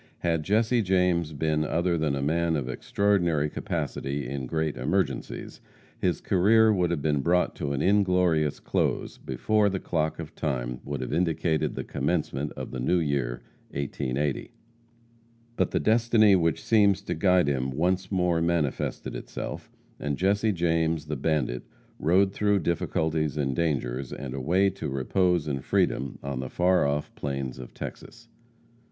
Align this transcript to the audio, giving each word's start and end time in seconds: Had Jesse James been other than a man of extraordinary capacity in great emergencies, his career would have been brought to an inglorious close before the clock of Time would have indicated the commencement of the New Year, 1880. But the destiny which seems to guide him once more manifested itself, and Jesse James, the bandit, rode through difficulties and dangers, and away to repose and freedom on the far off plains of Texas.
Had 0.21 0.41
Jesse 0.41 0.81
James 0.81 1.31
been 1.31 1.63
other 1.63 1.95
than 1.95 2.15
a 2.15 2.23
man 2.23 2.55
of 2.55 2.67
extraordinary 2.67 3.51
capacity 3.51 4.27
in 4.27 4.47
great 4.47 4.75
emergencies, 4.75 5.61
his 5.99 6.21
career 6.21 6.73
would 6.73 6.89
have 6.89 7.03
been 7.03 7.19
brought 7.21 7.55
to 7.57 7.71
an 7.71 7.83
inglorious 7.83 8.59
close 8.59 9.19
before 9.19 9.69
the 9.69 9.79
clock 9.79 10.17
of 10.17 10.33
Time 10.33 10.81
would 10.83 11.01
have 11.01 11.13
indicated 11.13 11.75
the 11.75 11.83
commencement 11.83 12.51
of 12.53 12.71
the 12.71 12.79
New 12.79 12.97
Year, 12.97 13.43
1880. 13.73 14.49
But 15.55 15.69
the 15.69 15.79
destiny 15.79 16.35
which 16.35 16.63
seems 16.63 17.03
to 17.03 17.13
guide 17.13 17.47
him 17.47 17.69
once 17.69 18.11
more 18.11 18.41
manifested 18.41 19.15
itself, 19.15 19.69
and 19.99 20.17
Jesse 20.17 20.51
James, 20.51 21.05
the 21.05 21.15
bandit, 21.15 21.61
rode 21.99 22.33
through 22.33 22.61
difficulties 22.61 23.37
and 23.37 23.55
dangers, 23.55 24.11
and 24.11 24.33
away 24.33 24.71
to 24.71 24.89
repose 24.89 25.45
and 25.47 25.63
freedom 25.63 26.17
on 26.23 26.39
the 26.39 26.49
far 26.49 26.87
off 26.87 27.13
plains 27.13 27.59
of 27.59 27.75
Texas. 27.75 28.29